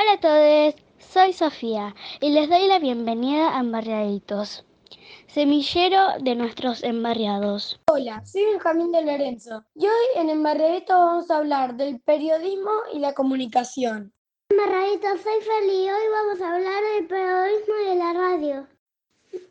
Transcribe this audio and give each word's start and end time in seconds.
Hola 0.00 0.12
a 0.12 0.20
todos, 0.20 0.74
soy 1.00 1.32
Sofía 1.32 1.92
y 2.20 2.30
les 2.30 2.48
doy 2.48 2.68
la 2.68 2.78
bienvenida 2.78 3.56
a 3.56 3.60
Embarriaditos, 3.60 4.64
semillero 5.26 6.20
de 6.20 6.36
nuestros 6.36 6.84
embarriados. 6.84 7.80
Hola, 7.90 8.24
soy 8.24 8.44
Benjamín 8.44 8.92
de 8.92 9.02
Lorenzo 9.02 9.64
y 9.74 9.86
hoy 9.86 10.06
en 10.14 10.30
Embarriaditos 10.30 10.96
vamos 10.96 11.30
a 11.32 11.38
hablar 11.38 11.76
del 11.76 12.00
periodismo 12.00 12.70
y 12.92 13.00
la 13.00 13.12
comunicación. 13.12 14.12
Embarriaditos, 14.50 15.20
soy 15.20 15.40
Feli 15.40 15.86
y 15.86 15.90
hoy 15.90 16.08
vamos 16.12 16.40
a 16.42 16.54
hablar 16.54 16.82
del 16.94 17.06
periodismo 17.08 17.74
y 17.82 17.88
de 17.88 17.94
la 17.96 18.12
radio. 18.12 18.68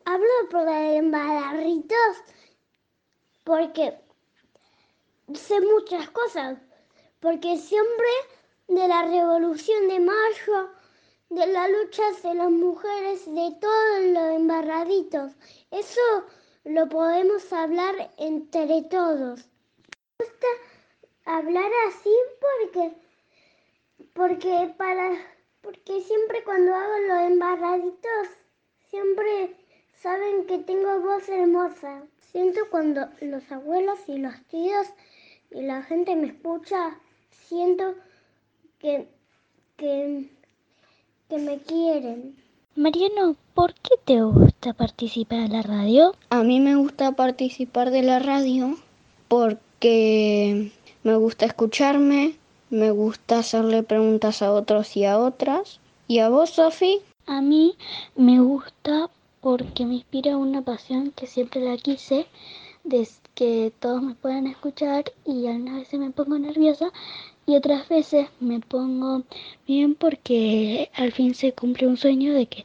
Hablo 0.06 0.48
por 0.50 0.66
embarriaditos 0.66 2.24
porque 3.44 4.00
sé 5.34 5.60
muchas 5.60 6.08
cosas, 6.08 6.56
porque 7.20 7.58
siempre 7.58 8.06
de 8.68 8.86
la 8.86 9.02
Revolución 9.02 9.88
de 9.88 9.98
Mayo, 9.98 10.70
de 11.30 11.46
las 11.46 11.70
luchas 11.70 12.22
de 12.22 12.34
las 12.34 12.50
mujeres, 12.50 13.24
de 13.24 13.56
todos 13.58 14.04
los 14.12 14.36
embarraditos. 14.36 15.32
Eso 15.70 16.00
lo 16.64 16.86
podemos 16.90 17.50
hablar 17.50 18.10
entre 18.18 18.82
todos. 18.82 19.48
Me 20.18 20.26
gusta 20.26 20.46
hablar 21.24 21.70
así 21.88 22.14
porque, 22.40 22.92
porque, 24.12 24.74
para, 24.76 25.16
porque 25.62 26.02
siempre 26.02 26.44
cuando 26.44 26.74
hago 26.74 26.98
los 27.08 27.20
embarraditos, 27.20 28.28
siempre 28.90 29.56
saben 29.94 30.44
que 30.44 30.58
tengo 30.58 31.00
voz 31.00 31.26
hermosa. 31.30 32.02
Siento 32.20 32.60
cuando 32.70 33.08
los 33.22 33.50
abuelos 33.50 33.98
y 34.08 34.18
los 34.18 34.34
tíos 34.48 34.86
y 35.50 35.62
la 35.62 35.82
gente 35.84 36.14
me 36.14 36.26
escucha, 36.26 37.00
siento 37.30 37.94
que, 38.78 39.08
que, 39.76 40.28
que 41.28 41.38
me 41.38 41.58
quieren. 41.58 42.36
Mariano, 42.76 43.36
¿por 43.54 43.74
qué 43.74 43.94
te 44.04 44.22
gusta 44.22 44.72
participar 44.72 45.40
en 45.40 45.52
la 45.52 45.62
radio? 45.62 46.14
A 46.30 46.42
mí 46.44 46.60
me 46.60 46.76
gusta 46.76 47.12
participar 47.12 47.90
de 47.90 48.02
la 48.02 48.20
radio 48.20 48.76
porque 49.26 50.70
me 51.02 51.16
gusta 51.16 51.46
escucharme, 51.46 52.36
me 52.70 52.90
gusta 52.90 53.40
hacerle 53.40 53.82
preguntas 53.82 54.42
a 54.42 54.52
otros 54.52 54.96
y 54.96 55.04
a 55.04 55.18
otras. 55.18 55.80
¿Y 56.06 56.20
a 56.20 56.28
vos, 56.28 56.50
Sofi? 56.50 57.00
A 57.26 57.42
mí 57.42 57.76
me 58.14 58.40
gusta 58.40 59.10
porque 59.40 59.84
me 59.84 59.94
inspira 59.96 60.36
una 60.36 60.62
pasión 60.62 61.10
que 61.10 61.26
siempre 61.26 61.60
la 61.60 61.76
quise, 61.76 62.26
de 62.84 63.00
que 63.38 63.72
todos 63.78 64.02
me 64.02 64.16
puedan 64.16 64.48
escuchar 64.48 65.12
y 65.24 65.46
algunas 65.46 65.76
veces 65.76 66.00
me 66.00 66.10
pongo 66.10 66.40
nerviosa 66.40 66.90
y 67.46 67.54
otras 67.54 67.88
veces 67.88 68.26
me 68.40 68.58
pongo 68.58 69.22
bien 69.64 69.94
porque 69.94 70.90
al 70.92 71.12
fin 71.12 71.36
se 71.36 71.52
cumple 71.52 71.86
un 71.86 71.96
sueño 71.96 72.34
de 72.34 72.46
que 72.46 72.64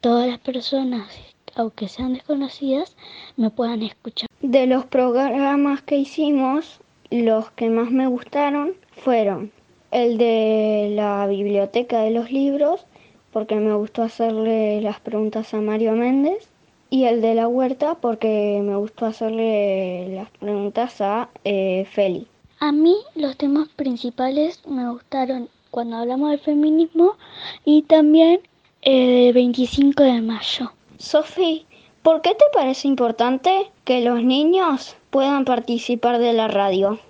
todas 0.00 0.26
las 0.26 0.38
personas, 0.38 1.10
aunque 1.54 1.88
sean 1.88 2.14
desconocidas, 2.14 2.96
me 3.36 3.50
puedan 3.50 3.82
escuchar. 3.82 4.30
De 4.40 4.66
los 4.66 4.86
programas 4.86 5.82
que 5.82 5.98
hicimos, 5.98 6.80
los 7.10 7.50
que 7.50 7.68
más 7.68 7.90
me 7.90 8.06
gustaron 8.06 8.72
fueron 8.92 9.52
el 9.90 10.16
de 10.16 10.88
la 10.94 11.26
biblioteca 11.26 12.00
de 12.00 12.12
los 12.12 12.32
libros, 12.32 12.86
porque 13.30 13.56
me 13.56 13.74
gustó 13.74 14.02
hacerle 14.02 14.80
las 14.80 15.00
preguntas 15.00 15.52
a 15.52 15.60
Mario 15.60 15.92
Méndez, 15.92 16.48
y 16.94 17.06
el 17.06 17.20
de 17.20 17.34
la 17.34 17.48
huerta, 17.48 17.96
porque 17.96 18.60
me 18.62 18.76
gustó 18.76 19.06
hacerle 19.06 20.14
las 20.14 20.30
preguntas 20.30 21.00
a 21.00 21.28
eh, 21.42 21.88
Feli. 21.90 22.28
A 22.60 22.70
mí 22.70 22.94
los 23.16 23.36
temas 23.36 23.68
principales 23.70 24.62
me 24.64 24.88
gustaron 24.88 25.48
cuando 25.72 25.96
hablamos 25.96 26.30
del 26.30 26.38
feminismo 26.38 27.16
y 27.64 27.82
también 27.82 28.42
el 28.82 29.32
25 29.32 30.04
de 30.04 30.22
mayo. 30.22 30.70
Sofi, 30.96 31.66
¿por 32.04 32.22
qué 32.22 32.30
te 32.36 32.44
parece 32.52 32.86
importante 32.86 33.72
que 33.82 34.00
los 34.02 34.22
niños 34.22 34.94
puedan 35.10 35.44
participar 35.44 36.20
de 36.20 36.32
la 36.32 36.46
radio? 36.46 37.00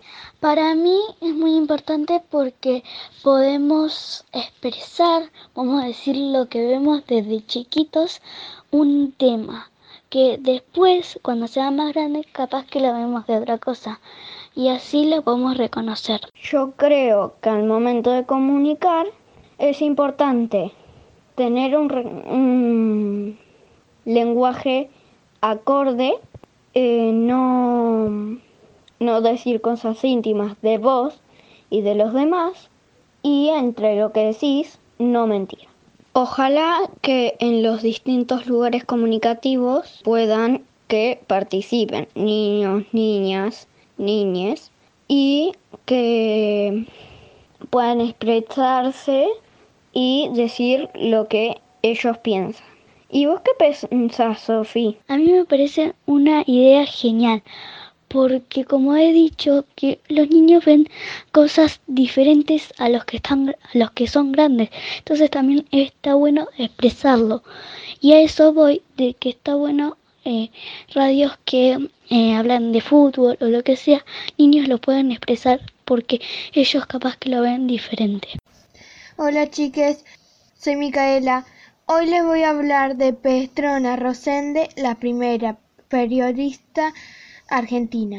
Para 0.40 0.74
mí 0.74 0.96
es 1.20 1.34
muy 1.34 1.56
importante 1.56 2.22
porque 2.30 2.82
podemos 3.22 4.24
expresar, 4.32 5.24
vamos 5.54 5.82
a 5.82 5.88
decir, 5.88 6.16
lo 6.16 6.48
que 6.48 6.64
vemos 6.66 7.02
desde 7.06 7.44
chiquitos, 7.44 8.22
un 8.70 9.12
tema 9.12 9.70
que 10.14 10.38
después, 10.38 11.18
cuando 11.22 11.48
sea 11.48 11.72
más 11.72 11.92
grande, 11.92 12.24
capaz 12.30 12.66
que 12.66 12.78
lo 12.78 12.94
vemos 12.94 13.26
de 13.26 13.36
otra 13.36 13.58
cosa 13.58 13.98
y 14.54 14.68
así 14.68 15.06
lo 15.06 15.22
podemos 15.22 15.58
reconocer. 15.58 16.20
Yo 16.40 16.70
creo 16.76 17.34
que 17.40 17.48
al 17.48 17.64
momento 17.64 18.12
de 18.12 18.24
comunicar 18.24 19.08
es 19.58 19.82
importante 19.82 20.70
tener 21.34 21.76
un, 21.76 21.92
un 22.30 23.38
lenguaje 24.04 24.88
acorde, 25.40 26.14
eh, 26.74 27.10
no, 27.12 28.38
no 29.00 29.20
decir 29.20 29.60
cosas 29.60 30.04
íntimas 30.04 30.54
de 30.62 30.78
vos 30.78 31.20
y 31.70 31.80
de 31.80 31.96
los 31.96 32.14
demás 32.14 32.70
y 33.20 33.48
entre 33.48 33.98
lo 33.98 34.12
que 34.12 34.26
decís 34.26 34.78
no 35.00 35.26
mentir. 35.26 35.73
Ojalá 36.16 36.88
que 37.00 37.34
en 37.40 37.64
los 37.64 37.82
distintos 37.82 38.46
lugares 38.46 38.84
comunicativos 38.84 40.00
puedan 40.04 40.62
que 40.86 41.20
participen 41.26 42.06
niños, 42.14 42.84
niñas, 42.92 43.66
niñas 43.96 44.70
y 45.08 45.54
que 45.86 46.86
puedan 47.68 48.00
expresarse 48.00 49.26
y 49.92 50.30
decir 50.34 50.88
lo 50.94 51.26
que 51.26 51.60
ellos 51.82 52.16
piensan. 52.18 52.64
¿Y 53.10 53.26
vos 53.26 53.40
qué 53.40 53.50
pensás, 53.90 54.40
Sofía? 54.40 54.94
A 55.08 55.16
mí 55.16 55.32
me 55.32 55.44
parece 55.44 55.94
una 56.06 56.44
idea 56.46 56.86
genial, 56.86 57.42
porque 58.14 58.64
como 58.64 58.94
he 58.94 59.12
dicho, 59.12 59.64
que 59.74 59.98
los 60.06 60.30
niños 60.30 60.64
ven 60.64 60.88
cosas 61.32 61.80
diferentes 61.88 62.72
a 62.78 62.88
los 62.88 63.04
que 63.04 63.16
están 63.16 63.48
a 63.48 63.76
los 63.76 63.90
que 63.90 64.06
son 64.06 64.30
grandes. 64.30 64.70
Entonces 64.98 65.28
también 65.30 65.66
está 65.72 66.14
bueno 66.14 66.46
expresarlo. 66.56 67.42
Y 68.00 68.12
a 68.12 68.20
eso 68.20 68.52
voy 68.52 68.82
de 68.96 69.14
que 69.14 69.30
está 69.30 69.56
bueno 69.56 69.96
eh, 70.24 70.52
radios 70.94 71.36
que 71.44 71.88
eh, 72.08 72.34
hablan 72.34 72.70
de 72.70 72.80
fútbol 72.82 73.36
o 73.40 73.46
lo 73.46 73.64
que 73.64 73.76
sea, 73.76 74.04
niños 74.38 74.68
lo 74.68 74.78
pueden 74.78 75.10
expresar 75.10 75.60
porque 75.84 76.20
ellos 76.52 76.86
capaz 76.86 77.16
que 77.16 77.30
lo 77.30 77.40
ven 77.40 77.66
diferente. 77.66 78.28
Hola 79.16 79.50
chiques, 79.50 80.04
soy 80.56 80.76
Micaela. 80.76 81.46
Hoy 81.86 82.06
les 82.06 82.22
voy 82.22 82.44
a 82.44 82.50
hablar 82.50 82.94
de 82.96 83.12
Petrona 83.12 83.96
Rosende, 83.96 84.68
la 84.76 84.94
primera 84.94 85.58
periodista 85.88 86.94
argentina. 87.48 88.18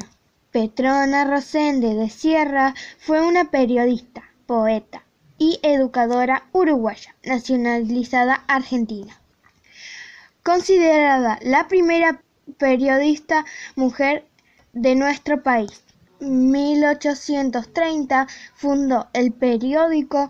Petrona 0.51 1.25
Rosende 1.25 1.95
de 1.95 2.09
Sierra 2.09 2.73
fue 2.97 3.21
una 3.21 3.51
periodista, 3.51 4.23
poeta 4.45 5.03
y 5.37 5.59
educadora 5.63 6.47
uruguaya, 6.53 7.15
nacionalizada 7.23 8.43
argentina 8.47 9.19
considerada 10.45 11.39
la 11.41 11.67
primera 11.67 12.21
periodista 12.59 13.45
mujer 13.75 14.27
de 14.73 14.93
nuestro 14.93 15.41
país. 15.41 15.83
En 16.21 16.51
1830 16.51 18.27
fundó 18.53 19.07
el 19.13 19.33
periódico 19.33 20.29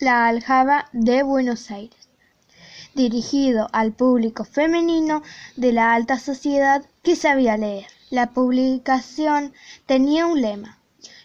La 0.00 0.26
Aljaba 0.26 0.88
de 0.92 1.22
Buenos 1.22 1.70
Aires, 1.70 2.08
dirigido 2.94 3.68
al 3.72 3.92
público 3.92 4.44
femenino 4.44 5.22
de 5.54 5.72
la 5.72 5.94
alta 5.94 6.18
sociedad 6.18 6.84
que 7.04 7.14
sabía 7.14 7.56
leer. 7.56 7.86
La 8.12 8.26
publicación 8.26 9.54
tenía 9.86 10.26
un 10.26 10.42
lema, 10.42 10.76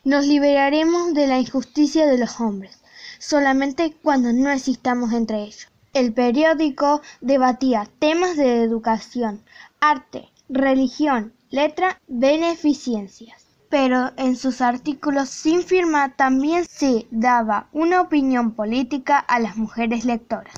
nos 0.05 0.25
liberaremos 0.25 1.13
de 1.13 1.27
la 1.27 1.37
injusticia 1.37 2.05
de 2.05 2.17
los 2.17 2.39
hombres, 2.39 2.81
solamente 3.19 3.93
cuando 4.01 4.31
no 4.31 4.49
existamos 4.51 5.11
entre 5.11 5.43
ellos. 5.43 5.67
El 5.91 6.13
periódico 6.13 7.01
debatía 7.19 7.89
temas 7.99 8.37
de 8.37 8.63
educación, 8.63 9.43
arte, 9.81 10.29
religión, 10.47 11.33
letra, 11.49 11.99
beneficencias. 12.07 13.43
Pero 13.67 14.13
en 14.15 14.37
sus 14.37 14.61
artículos 14.61 15.27
sin 15.27 15.63
firma 15.63 16.13
también 16.15 16.63
se 16.63 17.05
daba 17.11 17.67
una 17.73 17.99
opinión 17.99 18.53
política 18.53 19.19
a 19.19 19.41
las 19.41 19.57
mujeres 19.57 20.05
lectoras. 20.05 20.55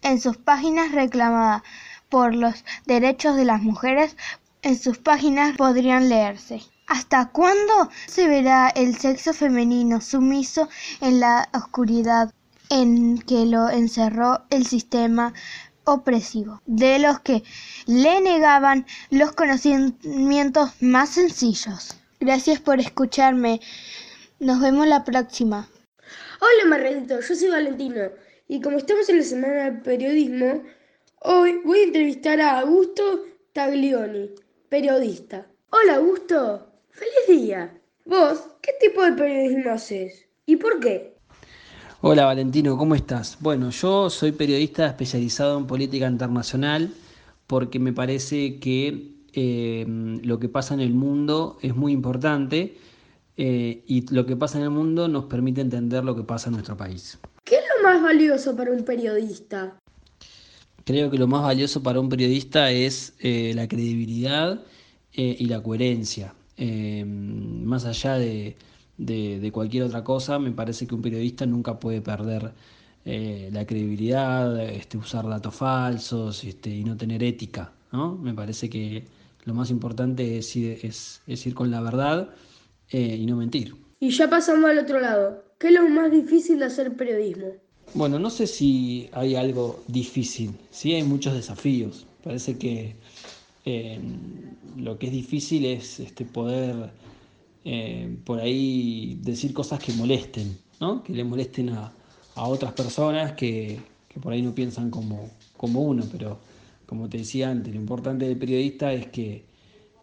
En 0.00 0.22
sus 0.22 0.38
páginas 0.38 0.92
reclamaba 0.92 1.62
por 2.08 2.34
los 2.34 2.64
derechos 2.86 3.36
de 3.36 3.44
las 3.44 3.60
mujeres, 3.60 4.16
en 4.66 4.76
sus 4.76 4.98
páginas 4.98 5.56
podrían 5.56 6.08
leerse. 6.08 6.60
¿Hasta 6.88 7.30
cuándo 7.30 7.88
se 8.08 8.26
verá 8.26 8.68
el 8.68 8.96
sexo 8.96 9.32
femenino 9.32 10.00
sumiso 10.00 10.68
en 11.00 11.20
la 11.20 11.48
oscuridad 11.54 12.34
en 12.68 13.18
que 13.18 13.46
lo 13.46 13.68
encerró 13.68 14.42
el 14.50 14.66
sistema 14.66 15.32
opresivo, 15.84 16.60
de 16.66 16.98
los 16.98 17.20
que 17.20 17.44
le 17.86 18.20
negaban 18.20 18.86
los 19.10 19.30
conocimientos 19.32 20.70
más 20.80 21.10
sencillos. 21.10 21.96
Gracias 22.18 22.58
por 22.60 22.80
escucharme. 22.80 23.60
Nos 24.40 24.60
vemos 24.60 24.88
la 24.88 25.04
próxima. 25.04 25.68
Hola 26.40 26.68
Marredito, 26.68 27.20
yo 27.20 27.34
soy 27.36 27.50
Valentino 27.50 28.10
y 28.48 28.60
como 28.60 28.78
estamos 28.78 29.08
en 29.10 29.18
la 29.18 29.22
semana 29.22 29.64
del 29.66 29.80
periodismo, 29.82 30.64
hoy 31.20 31.60
voy 31.64 31.78
a 31.78 31.84
entrevistar 31.84 32.40
a 32.40 32.58
Augusto 32.58 33.20
Taglioni, 33.52 34.34
periodista. 34.68 35.46
Hola 35.70 35.96
Augusto, 35.96 36.66
feliz 36.90 37.42
día. 37.42 37.80
¿Vos 38.04 38.40
qué 38.62 38.72
tipo 38.80 39.02
de 39.02 39.12
periodismo 39.12 39.70
haces? 39.70 40.26
¿Y 40.46 40.56
por 40.56 40.80
qué? 40.80 41.16
Hola 42.00 42.24
Valentino, 42.24 42.76
¿cómo 42.76 42.94
estás? 42.94 43.38
Bueno, 43.40 43.70
yo 43.70 44.10
soy 44.10 44.32
periodista 44.32 44.86
especializado 44.86 45.58
en 45.58 45.66
política 45.66 46.06
internacional 46.06 46.92
porque 47.46 47.78
me 47.78 47.92
parece 47.92 48.58
que 48.58 49.16
eh, 49.32 49.84
lo 50.22 50.38
que 50.38 50.48
pasa 50.48 50.74
en 50.74 50.80
el 50.80 50.94
mundo 50.94 51.58
es 51.62 51.74
muy 51.74 51.92
importante 51.92 52.76
eh, 53.36 53.82
y 53.86 54.12
lo 54.14 54.26
que 54.26 54.36
pasa 54.36 54.58
en 54.58 54.64
el 54.64 54.70
mundo 54.70 55.08
nos 55.08 55.24
permite 55.26 55.60
entender 55.60 56.04
lo 56.04 56.16
que 56.16 56.22
pasa 56.22 56.48
en 56.48 56.54
nuestro 56.54 56.76
país. 56.76 57.18
¿Qué 57.44 57.56
es 57.56 57.64
lo 57.76 57.88
más 57.88 58.02
valioso 58.02 58.56
para 58.56 58.72
un 58.72 58.84
periodista? 58.84 59.78
Creo 60.86 61.10
que 61.10 61.18
lo 61.18 61.26
más 61.26 61.42
valioso 61.42 61.82
para 61.82 62.00
un 62.00 62.08
periodista 62.08 62.70
es 62.70 63.14
eh, 63.18 63.52
la 63.54 63.68
credibilidad 63.68 64.62
y 65.12 65.46
la 65.46 65.62
coherencia. 65.62 66.34
más 66.58 67.86
allá 67.86 68.18
de, 68.18 68.56
cualquier 69.52 69.84
otra 69.84 70.04
cosa, 70.04 70.38
me 70.38 70.52
parece 70.52 70.86
que 70.86 70.94
un 70.94 71.00
periodista 71.02 71.46
nunca 71.46 71.80
puede 71.80 72.02
perder 72.02 72.52
la 73.04 73.66
credibilidad, 73.66 74.60
este, 74.68 74.98
usar 74.98 75.26
datos 75.26 75.54
falsos 75.54 76.44
este, 76.44 76.70
y 76.70 76.84
no 76.84 76.96
tener 76.98 77.22
ética. 77.22 77.72
¿no? 77.92 78.16
Me 78.16 78.34
parece 78.34 78.68
que 78.68 79.04
lo 79.46 79.54
más 79.54 79.70
importante 79.70 80.38
es 80.38 80.54
ir, 80.56 80.78
es, 80.82 81.22
ir 81.26 81.54
con 81.54 81.70
la 81.70 81.80
verdad 81.80 82.30
eh, 82.90 83.16
y 83.16 83.26
no 83.26 83.36
mentir. 83.36 83.74
Y 84.00 84.10
ya 84.10 84.28
pasando 84.28 84.66
al 84.66 84.78
otro 84.78 85.00
lado, 85.00 85.44
¿qué 85.58 85.68
es 85.68 85.74
lo 85.74 85.88
más 85.88 86.10
difícil 86.10 86.58
de 86.58 86.66
hacer 86.66 86.96
periodismo? 86.96 87.54
Bueno, 87.94 88.18
no 88.18 88.30
sé 88.30 88.46
si 88.46 89.08
hay 89.12 89.36
algo 89.36 89.82
difícil, 89.88 90.52
sí 90.70 90.94
hay 90.94 91.02
muchos 91.02 91.34
desafíos. 91.34 92.06
Parece 92.22 92.58
que 92.58 92.96
eh, 93.64 94.00
lo 94.76 94.98
que 94.98 95.06
es 95.06 95.12
difícil 95.12 95.64
es 95.64 96.00
este, 96.00 96.24
poder 96.24 96.90
eh, 97.68 98.16
por 98.24 98.38
ahí 98.38 99.18
decir 99.22 99.52
cosas 99.52 99.80
que 99.80 99.92
molesten, 99.92 100.56
¿no? 100.80 101.02
que 101.02 101.12
le 101.12 101.24
molesten 101.24 101.70
a, 101.70 101.92
otras 102.36 102.72
personas 102.74 103.32
que, 103.32 103.80
que, 104.08 104.20
por 104.20 104.32
ahí 104.32 104.40
no 104.42 104.54
piensan 104.54 104.90
como, 104.90 105.30
como 105.56 105.80
uno, 105.80 106.04
pero 106.12 106.38
como 106.86 107.08
te 107.08 107.18
decía 107.18 107.50
antes, 107.50 107.74
lo 107.74 107.80
importante 107.80 108.26
del 108.26 108.38
periodista 108.38 108.92
es 108.92 109.08
que, 109.08 109.44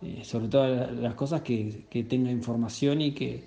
eh, 0.01 0.21
sobre 0.25 0.49
todas 0.49 0.91
las 0.93 1.13
cosas, 1.13 1.41
que, 1.41 1.85
tenga 2.09 2.31
información 2.31 2.99
y, 3.01 3.13
que, 3.13 3.43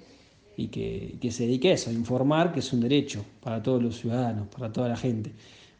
y 0.57 0.69
que, 0.69 1.31
se 1.31 1.45
dedique 1.45 1.71
a 1.71 1.75
eso, 1.75 1.91
a 1.91 1.93
informar, 1.93 2.53
que 2.53 2.61
es 2.61 2.73
un 2.73 2.81
derecho 2.81 3.25
para 3.43 3.63
todos 3.63 3.83
los 3.83 3.99
ciudadanos, 3.99 4.49
para 4.49 4.73
toda 4.73 4.89
la 4.89 4.97
gente. 4.97 5.33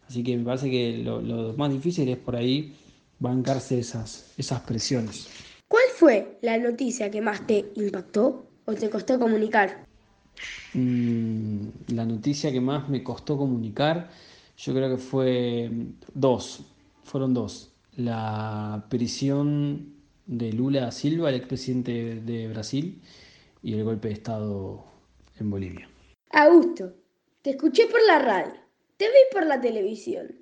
Así 0.09 0.23
que 0.23 0.37
me 0.37 0.45
parece 0.45 0.71
que 0.71 0.99
lo, 0.99 1.55
más 1.57 1.73
difícil 1.73 2.09
es 2.09 2.19
por 2.19 2.37
ahí 2.37 2.75
bancarse 3.19 3.79
esas, 3.79 4.33
esas 4.37 4.61
presiones. 4.61 5.29
¿Cuál 5.69 5.85
fue 5.95 6.39
la 6.43 6.59
noticia 6.59 7.11
que 7.11 7.21
más 7.21 7.47
te 7.47 7.65
impactó 7.75 8.47
o 8.67 8.75
te 8.75 8.91
costó 8.91 9.19
comunicar? 9.19 9.85
Mm, 10.75 11.69
la 11.89 12.05
noticia 12.05 12.53
que 12.53 12.61
más 12.61 12.89
me 12.89 13.03
costó 13.03 13.37
comunicar, 13.37 14.11
yo 14.59 14.75
creo 14.75 14.91
que 14.91 14.99
fue 14.99 15.71
dos 16.15 16.65
fueron 17.07 17.33
dos. 17.33 17.73
La 17.97 18.85
prisión 18.91 19.95
de 20.27 20.53
Lula 20.53 20.91
Silva, 20.91 21.31
el 21.31 21.37
expresidente 21.37 22.21
de 22.21 22.49
Brasil, 22.49 23.01
y 23.67 23.75
el 23.75 23.83
golpe 23.83 24.07
de 24.07 24.15
Estado 24.15 24.85
en 25.41 25.51
Bolivia. 25.51 25.89
Augusto, 26.31 26.95
te 27.43 27.51
escuché 27.51 27.89
por 27.89 28.01
la 28.07 28.21
radio, 28.21 28.55
te 28.97 29.07
vi 29.07 29.19
por 29.33 29.45
la 29.45 29.61
televisión 29.61 30.37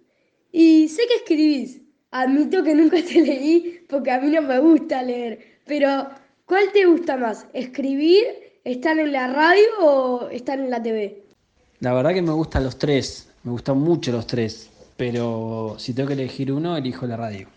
y 0.52 0.88
sé 0.88 1.04
que 1.08 1.14
escribís. 1.14 1.80
Admito 2.10 2.62
que 2.62 2.74
nunca 2.74 2.98
te 3.02 3.22
leí 3.22 3.80
porque 3.88 4.10
a 4.10 4.20
mí 4.20 4.30
no 4.30 4.42
me 4.42 4.58
gusta 4.58 5.02
leer, 5.02 5.38
pero 5.64 6.06
¿cuál 6.44 6.70
te 6.74 6.84
gusta 6.84 7.16
más? 7.16 7.46
¿Escribir, 7.54 8.26
estar 8.62 8.98
en 8.98 9.12
la 9.12 9.26
radio 9.28 9.64
o 9.80 10.28
estar 10.28 10.60
en 10.60 10.68
la 10.68 10.82
TV? 10.82 11.24
La 11.80 11.94
verdad 11.94 12.12
que 12.12 12.20
me 12.20 12.32
gustan 12.32 12.64
los 12.64 12.78
tres, 12.78 13.30
me 13.42 13.52
gustan 13.52 13.78
mucho 13.78 14.12
los 14.12 14.26
tres. 14.26 14.70
Pero 14.98 15.76
si 15.78 15.94
tengo 15.94 16.08
que 16.08 16.14
elegir 16.14 16.52
uno, 16.52 16.76
elijo 16.76 17.06
la 17.06 17.16
radio. 17.16 17.48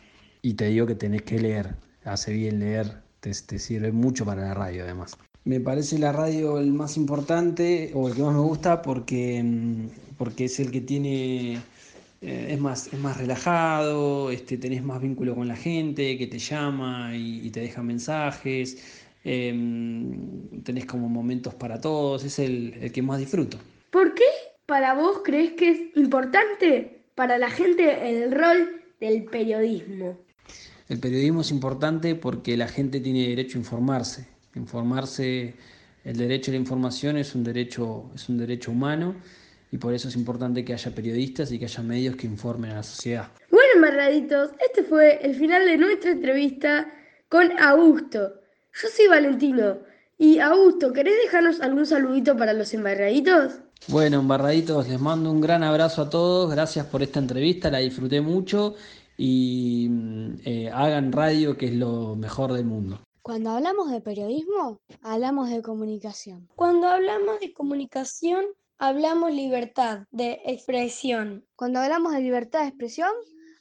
Y 0.42 0.54
te 0.54 0.68
digo 0.68 0.88
que 0.88 0.96
tenés 0.96 1.24
que 1.24 1.40
leer. 1.40 1.76
Hace 2.06 2.32
bien 2.32 2.60
leer, 2.60 3.02
te, 3.20 3.34
sirve 3.34 3.92
mucho 3.92 4.26
para 4.26 4.44
la 4.44 4.54
radio 4.54 4.86
además. 4.86 5.18
Me 5.48 5.62
parece 5.62 5.98
la 5.98 6.12
radio 6.12 6.60
el 6.60 6.74
más 6.74 6.98
importante 6.98 7.92
o 7.94 8.10
el 8.10 8.16
que 8.16 8.22
más 8.22 8.34
me 8.34 8.42
gusta 8.42 8.82
porque, 8.82 9.42
mm, 9.42 10.18
porque 10.18 10.44
es 10.44 10.60
el 10.60 10.72
que 10.72 10.82
tiene 10.82 11.62
eh, 12.20 12.48
es, 12.50 12.60
más, 12.60 12.88
es 12.92 13.00
más 13.00 13.16
relajado, 13.16 14.30
este, 14.30 14.58
tenés 14.58 14.84
más 14.84 15.02
vínculo 15.02 15.36
con 15.36 15.48
la 15.48 15.56
gente 15.56 16.18
que 16.18 16.28
te 16.28 16.38
llama 16.38 17.12
y, 17.16 17.50
te 17.52 17.62
deja 17.62 17.82
mensajes, 17.82 18.78
em, 19.24 20.62
tenés 20.64 20.86
como 20.86 21.08
momentos 21.08 21.54
para 21.54 21.80
todos, 21.80 22.26
es 22.26 22.40
el, 22.40 22.74
el, 22.82 22.92
que 22.92 23.02
más 23.02 23.18
disfruto. 23.18 23.58
¿Por 23.90 24.16
qué 24.16 24.26
para 24.66 24.96
vos 24.96 25.22
crees 25.24 25.54
que 25.54 25.70
es 25.70 25.80
importante 25.96 27.06
para 27.16 27.38
la 27.38 27.50
gente 27.50 28.10
el 28.10 28.34
rol 28.34 28.82
del 29.00 29.24
periodismo? 29.24 30.18
El 30.90 31.00
periodismo 31.00 31.40
es 31.40 31.52
importante 31.52 32.16
porque 32.16 32.58
la 32.58 32.68
gente 32.68 33.00
tiene 33.00 33.30
derecho 33.30 33.58
a 33.58 33.62
informarse. 33.62 34.37
Informarse, 34.58 35.54
el 36.04 36.18
derecho 36.18 36.52
a 36.52 36.54
la 36.54 36.60
información 36.60 37.18
es 37.18 37.36
un 37.36 37.44
derecho, 37.44 38.12
es 38.16 38.30
un 38.30 38.38
derecho 38.38 38.72
humano 38.72 39.16
y 39.72 39.78
por 39.78 39.94
eso 39.94 40.08
es 40.08 40.16
importante 40.16 40.64
que 40.64 40.74
haya 40.74 40.92
periodistas 40.92 41.52
y 41.52 41.60
que 41.60 41.66
haya 41.66 41.84
medios 41.84 42.16
que 42.16 42.28
informen 42.28 42.72
a 42.72 42.76
la 42.76 42.84
sociedad. 42.84 43.28
Bueno, 43.52 43.68
embarraditos, 43.76 44.52
este 44.66 44.84
fue 44.84 45.20
el 45.22 45.36
final 45.36 45.66
de 45.66 45.78
nuestra 45.78 46.12
entrevista 46.12 46.92
con 47.30 47.52
Augusto. 47.60 48.34
Yo 48.74 48.88
soy 48.88 49.08
Valentino. 49.08 49.78
Y 50.20 50.40
Augusto, 50.40 50.94
¿querés 50.94 51.14
dejarnos 51.26 51.62
algún 51.62 51.86
saludito 51.86 52.36
para 52.36 52.54
los 52.54 52.74
embarraditos? 52.74 53.60
Bueno, 53.88 54.20
embarraditos, 54.20 54.88
les 54.88 55.00
mando 55.00 55.32
un 55.32 55.40
gran 55.40 55.64
abrazo 55.64 56.04
a 56.04 56.10
todos, 56.10 56.50
gracias 56.52 56.88
por 56.88 57.04
esta 57.04 57.20
entrevista, 57.20 57.70
la 57.70 57.78
disfruté 57.78 58.22
mucho 58.22 58.76
y 59.18 59.88
mm, 59.90 60.34
eh, 60.44 60.72
hagan 60.74 61.12
radio 61.12 61.56
que 61.56 61.68
es 61.68 61.74
lo 61.74 62.16
mejor 62.16 62.54
del 62.54 62.66
mundo. 62.66 63.00
Cuando 63.28 63.50
hablamos 63.50 63.92
de 63.92 64.00
periodismo, 64.00 64.80
hablamos 65.02 65.50
de 65.50 65.62
comunicación. 65.62 66.48
Cuando 66.56 66.88
hablamos 66.88 67.42
de 67.42 67.52
comunicación, 67.52 68.46
hablamos 68.78 69.34
libertad 69.34 70.06
de 70.12 70.40
expresión. 70.46 71.46
Cuando 71.58 71.82
hablamos 71.82 72.14
de 72.14 72.22
libertad 72.22 72.62
de 72.62 72.70
expresión, 72.70 73.12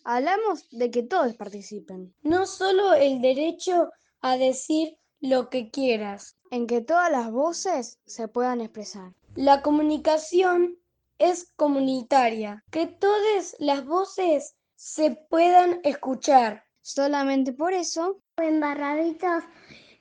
hablamos 0.04 0.68
de 0.70 0.92
que 0.92 1.02
todos 1.02 1.34
participen. 1.34 2.14
No 2.22 2.46
solo 2.46 2.94
el 2.94 3.20
derecho 3.20 3.90
a 4.20 4.36
decir 4.36 4.98
lo 5.18 5.50
que 5.50 5.68
quieras. 5.72 6.36
En 6.52 6.68
que 6.68 6.80
todas 6.80 7.10
las 7.10 7.32
voces 7.32 7.98
se 8.06 8.28
puedan 8.28 8.60
expresar. 8.60 9.14
La 9.34 9.62
comunicación 9.62 10.76
es 11.18 11.52
comunitaria, 11.56 12.62
que 12.70 12.86
todas 12.86 13.56
las 13.58 13.84
voces 13.84 14.54
se 14.76 15.18
puedan 15.28 15.80
escuchar. 15.82 16.62
Solamente 16.82 17.52
por 17.52 17.72
eso, 17.72 18.22
embarraditos, 18.42 19.44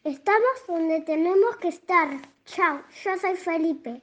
estamos 0.04 0.68
donde 0.68 1.00
tenemos 1.01 1.56
que 1.56 1.70
estar. 1.70 2.10
Chao, 2.44 2.84
yo 3.01 3.18
soy 3.18 3.36
Felipe. 3.38 4.01